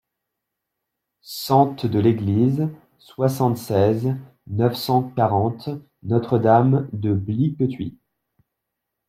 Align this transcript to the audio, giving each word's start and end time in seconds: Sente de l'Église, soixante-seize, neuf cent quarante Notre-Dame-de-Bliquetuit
Sente 1.21 1.85
de 1.85 1.99
l'Église, 1.99 2.67
soixante-seize, 2.97 4.15
neuf 4.47 4.73
cent 4.73 5.03
quarante 5.11 5.69
Notre-Dame-de-Bliquetuit 6.01 7.99